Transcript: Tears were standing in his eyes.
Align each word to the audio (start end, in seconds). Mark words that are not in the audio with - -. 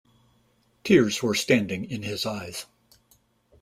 Tears 0.83 1.21
were 1.21 1.35
standing 1.35 1.85
in 1.85 2.01
his 2.01 2.25
eyes. 2.25 2.65